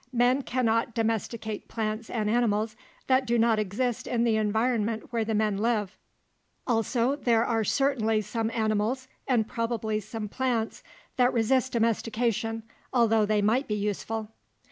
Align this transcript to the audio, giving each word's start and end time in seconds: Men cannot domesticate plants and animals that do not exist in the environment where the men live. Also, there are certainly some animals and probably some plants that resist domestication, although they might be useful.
Men 0.11 0.41
cannot 0.41 0.95
domesticate 0.95 1.67
plants 1.67 2.09
and 2.09 2.27
animals 2.27 2.75
that 3.05 3.23
do 3.27 3.37
not 3.37 3.59
exist 3.59 4.07
in 4.07 4.23
the 4.23 4.35
environment 4.35 5.13
where 5.13 5.23
the 5.23 5.35
men 5.35 5.57
live. 5.59 5.95
Also, 6.65 7.15
there 7.15 7.45
are 7.45 7.63
certainly 7.63 8.19
some 8.21 8.49
animals 8.49 9.07
and 9.27 9.47
probably 9.47 9.99
some 9.99 10.27
plants 10.27 10.81
that 11.17 11.31
resist 11.33 11.73
domestication, 11.73 12.63
although 12.91 13.27
they 13.27 13.43
might 13.43 13.67
be 13.67 13.75
useful. 13.75 14.29